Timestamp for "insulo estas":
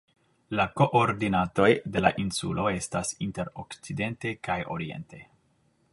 2.23-3.15